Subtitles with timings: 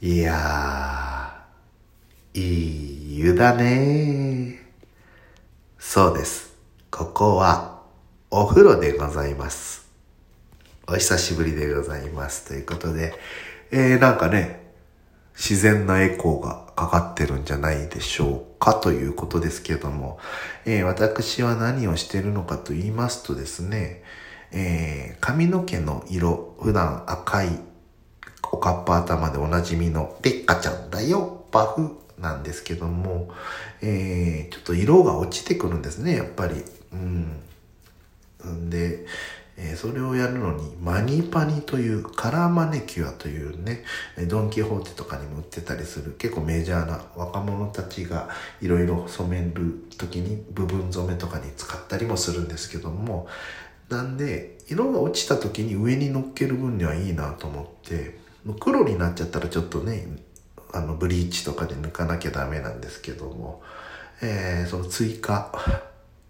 [0.00, 4.60] いやー、いい湯だね
[5.76, 6.54] そうです。
[6.88, 7.82] ここは
[8.30, 9.90] お風呂でございます。
[10.86, 12.46] お久しぶりでございます。
[12.46, 13.12] ということで、
[13.72, 14.70] えー、なんかね、
[15.34, 20.20] 自然なエコーがかかってるんじゃないでしょうかということですけども、
[20.64, 24.04] えー私は何をしてるのかと言いますとですね、
[24.52, 27.48] えー髪の毛の色、普段赤い
[28.58, 33.30] おかっぱ頭でおなじみのデッカちゃんだよ、パフなんですけども、
[33.80, 36.64] えー、ちょっと色が落ちてくるんですね、やっぱり。
[36.92, 37.40] うん。
[38.68, 39.06] で、
[39.56, 43.82] えーそれをやるのにマニパニというカラーマネキュアというね
[44.28, 48.28] ドン・キホーテとかにも売ってたりする結構メジャーな若者たちが
[48.60, 53.26] いろいろ染める時に部分染めとかに使ったりもするんですけども
[53.88, 58.27] なんで色が落ちた時に上に乗っける分にはいいなと思って
[58.60, 60.06] 黒になっちゃったらちょっとね
[60.72, 63.62] あのブリーチとかで抜かなきゃダメなんですけども、
[64.22, 65.52] えーその追加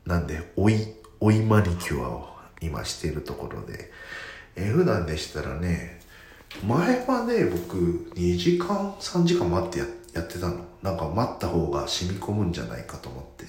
[0.06, 2.28] なんで追い追いマニキュアを
[2.60, 3.90] 今しているところで、
[4.56, 6.00] えー普段でしたらね
[6.66, 7.76] 前はね僕
[8.14, 10.64] 2時間3時間待ってややってたの。
[10.82, 13.44] なんか待った方が染み込むんじゃないかと思って。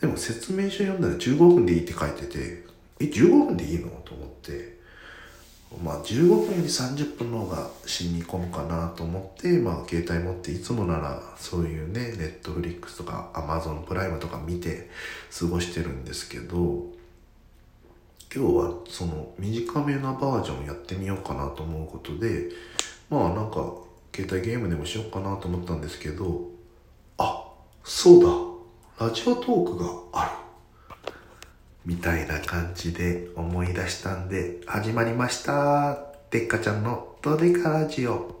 [0.00, 2.64] でも説明書読んだら15分でいいって書いてて
[3.00, 3.88] え15分でいいの？
[4.04, 4.77] と思って。
[5.82, 14.88] まあ15分より30分の方が染み込むかなと思ってまあ携帯持っていつもならそういうねネットフリックスとかアマゾンプライムとか見て
[15.38, 16.86] 過ごしてるんですけど
[18.34, 22.48] 今日はその短めなバージョンやってみようかなと思うことで
[23.10, 23.72] まあなんか
[24.14, 26.48] 携帯ゲームでもしようかなと思ったんですけど
[27.18, 27.46] あ
[27.84, 28.24] そう
[28.98, 30.37] だラジオトークがある。
[31.88, 35.98] みたいな感じで思い出したんで始まりました。
[36.30, 38.36] でっかちゃんのドデカラジオ。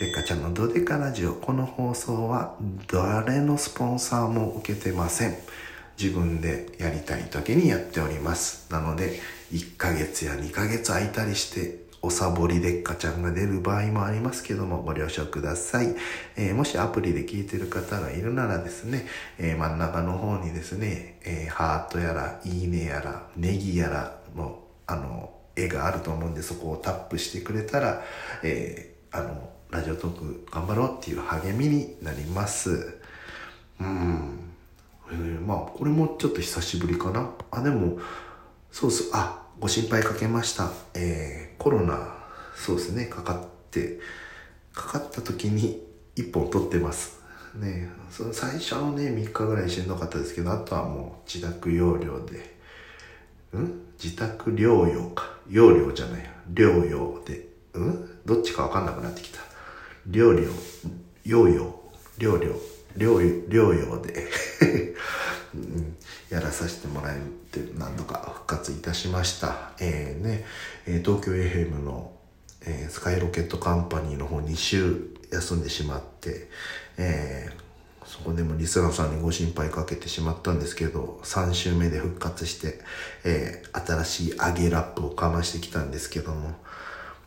[0.00, 1.34] でっかちゃんのドデカラジオ。
[1.34, 2.56] この放送は
[2.88, 5.36] 誰のスポンサーも受けてません。
[5.96, 8.66] 自分でやりたい時にやっております。
[8.72, 9.20] なので
[9.52, 15.94] 1ヶ月や2ヶ月空いたりしておサボりでっかちゃんが出る場合もありますけどもご了承ください、
[16.36, 19.06] えーもしアプリで聞いてる方がいるならですね、
[19.38, 28.02] えー真ん中の方にですね、えーハートやらいいねやらネギやらのあの絵があると思うんでそこをタップしてくれたら、
[28.42, 32.98] えあのラジオトーク頑張ろうっていう励みになります。
[33.80, 34.54] うん。
[35.10, 37.30] えまあこれもちょっと久しぶりかな。
[37.50, 37.98] あでも
[38.70, 40.70] そうそうあご心配かけました。
[40.94, 42.16] えーコロナ
[42.54, 43.06] そうですね。
[43.06, 43.98] かかって
[44.72, 45.82] かかった時に
[46.14, 47.18] 1本取ってます。
[47.56, 52.56] ねその最初のね3日ぐらいしんどかったですけどあとはもう自宅療養で
[53.58, 53.80] ん？
[54.02, 55.24] 自宅療養か。
[55.48, 56.30] 療養じゃない。
[56.52, 58.08] 療養でうん？
[58.24, 59.40] どっちか分かんなくなってきた。
[60.08, 60.52] 療養
[61.26, 61.74] 療養
[62.18, 62.54] 療養
[62.96, 64.28] 療養療養で、
[65.54, 65.96] うん、
[66.30, 67.18] やらさせてもらえ
[67.50, 70.44] て何度か復活いたしましたえー、ね、
[70.86, 72.12] え東京 FM の、
[72.66, 76.48] えースカイロケットカンパニーの方2週休んでしまって
[76.98, 77.68] えー
[78.06, 82.80] そこでもリスナーさんにご心配かけてしまったんですけど、3週目で復活して、
[83.22, 86.54] えー新しい上げラップをかましてきたんですけども、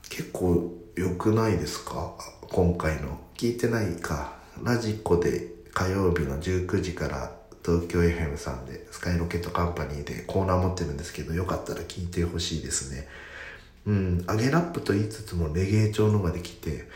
[0.09, 2.16] 結構良くないですか？
[2.50, 3.19] 今回の。
[3.38, 4.34] 聞いてないか。
[4.63, 7.31] ラジコで火曜日の19時から
[7.66, 13.07] 東京 FM さんでスカイロケットカンパニーでコーナー持ってるんですけど、よかったら聞いてほしいですね。
[13.85, 16.88] うん、上げラップと言いつつもレゲエ調のができて、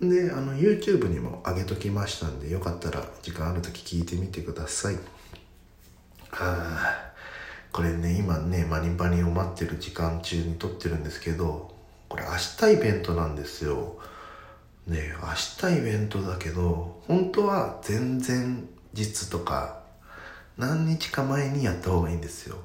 [0.00, 4.96] で、あの、YouTube にも上げときましたんで、よかったら時間ある時聞いてみてください。
[6.32, 7.08] あー
[7.72, 11.74] これね、今ね、マニパニを待ってる時間中に撮ってるんですけど、
[12.08, 12.30] これ明
[12.70, 13.98] 日イベントなんですよ。
[14.86, 19.77] ね明日イベントだけど、本当は全然実とか、
[20.58, 22.56] 何日か前にやった方がいいんですよ。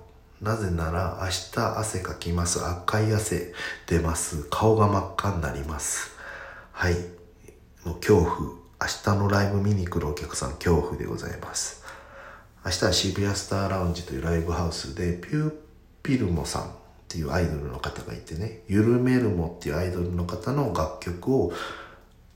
[0.41, 2.65] なぜなら明日汗かきます。
[2.65, 3.53] 赤い汗
[3.85, 4.47] 出ます。
[4.49, 6.11] 顔が真っ赤になります。
[6.71, 6.95] はい。
[7.85, 8.63] もう恐怖。
[8.81, 11.83] 明日のライブ見に来るお客さん恐怖でございます。
[12.65, 15.53] 明日は渋谷スターラウンジというライブハウスでピュー
[16.01, 16.65] ピルモさんっ
[17.07, 21.53] ていうアイドルの方がいてね、ゆるめるもっていうアイドルの方の楽曲を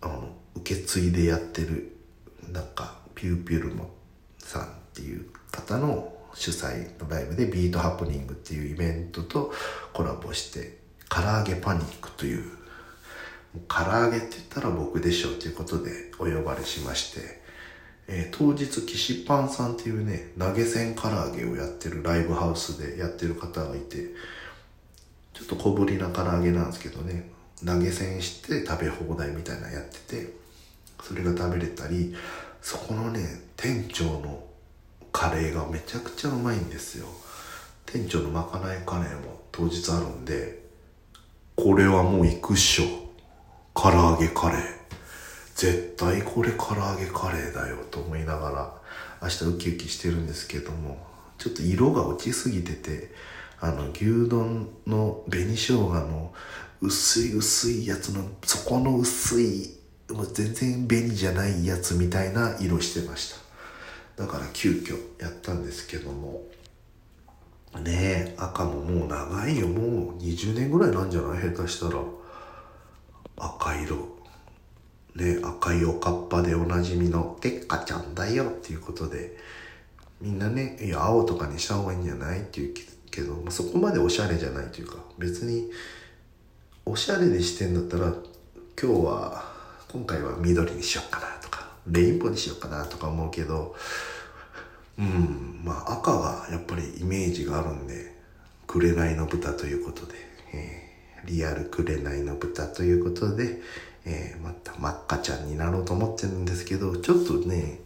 [0.01, 1.97] あの受け継いでやってる
[2.51, 3.89] なんかピューピルモ
[4.37, 5.25] さんっていう
[5.67, 9.51] 方の主催のライブでビートハプニングっていうイベントと
[9.93, 10.77] コラボして
[11.09, 17.41] 唐揚げパニックというう唐揚げって言ったら僕でしょうということでお呼ばれしまして、
[18.07, 24.11] えー当日岸パンさんっていうね投げ銭唐揚げをやってるライブハウスでやってる方がいて
[25.33, 27.29] ちょっと小ぶりな唐揚げなんですけどね
[27.65, 30.33] 投げ銭して食べ放題みたいなやってて
[31.01, 32.13] それが食べれたり
[32.61, 34.46] そこのね店長の
[35.17, 37.07] カレーがめちゃくちゃうまいんですよ。
[37.87, 40.63] 店長のまかないカレーも当日あるんで
[41.55, 42.85] これはもう行くっしょ。
[43.73, 44.61] 唐揚げカレー。
[45.55, 48.73] 絶対これ唐揚げカレーだよと思いながら
[49.23, 51.03] 明日ウキウキしてるんですけども
[51.39, 53.11] ちょっと色が落ちすぎてて
[53.59, 56.31] あの牛丼の紅生姜の
[56.79, 59.79] 薄い薄いやつの底の薄い
[60.11, 63.46] もう全然紅じゃないやつみたいな色してました。
[64.17, 66.43] だから急遽やったんですけども。
[67.83, 69.67] ねえ赤ももう長いよ。
[69.67, 71.41] もう20年ぐらいなんじゃない？
[71.53, 72.01] 下手したら。
[73.37, 73.95] 赤色。
[75.15, 79.37] ね赤いおかっぱでおなじみのてっかちゃんだよっていうことで。
[80.19, 82.39] みんなねいや青とかにした方がいいんじゃない？
[82.39, 82.73] っていう
[83.11, 84.95] けど、ま、そこまでおしゃれじゃないというか。
[85.19, 85.69] 別に
[86.85, 88.13] おしゃれでしてんだったら
[88.81, 89.43] 今日は
[89.91, 91.26] 今回は緑にしようかな。
[91.87, 93.75] レインボーにしようかなとか思うけど
[94.97, 98.15] うんまあ赤がやっぱりイメージがあるんで
[98.67, 100.13] 「紅の豚」ということで、
[100.53, 103.61] えー、リアル紅の豚ということで、
[104.05, 107.79] えー、また真っ赤ちゃんになろうと思ってるんですけどちょっとね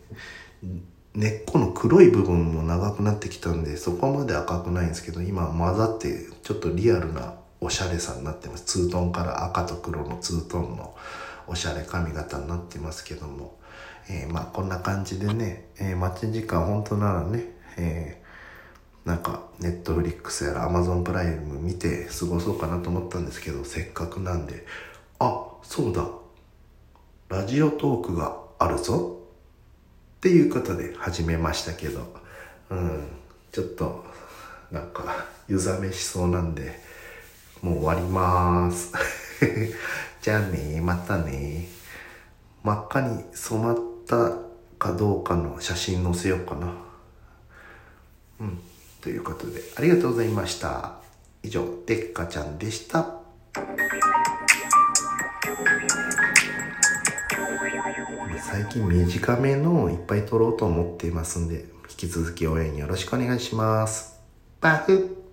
[1.14, 8.64] 根っこの黒い部分も長くなってきたんでそこまで赤くないんですけど今混ざってちょっとリアルなおしゃれさになってます。
[8.66, 10.96] ツートンから赤と黒のツートンの
[11.46, 13.56] おしゃれ髪型になってますけども、
[14.10, 17.46] えー、まあこんな感じでね、えー、待ち時間本当ならね、
[17.78, 24.66] えー、なんかネットフリックスやらアマゾンプライム見て過ごそうかなと思ったんですけどせっかくなんで
[25.20, 26.08] あそうだ
[27.30, 29.18] ラジオトークがあるぞ
[30.18, 32.14] っていうことで始めましたけど、
[32.70, 33.08] うん、
[33.52, 34.04] ちょっと、
[34.70, 36.80] なんか、湯冷めしそうなんで、
[37.62, 38.92] もう終わりまーす。
[40.22, 41.68] じゃあねまたね
[42.64, 43.78] 真っ赤に染まっ
[44.08, 44.38] た
[44.78, 46.74] かどうかの写真載せようかな。
[48.40, 48.60] うん。
[49.02, 50.94] ということで、ありがとうございました。
[51.42, 53.22] 以上、てっかちゃんでした。
[58.40, 64.20] 最近短めのをいっぱい撮ろうと思っていますんで、引き続き応援よろしくお願いします。
[64.60, 65.21] パフ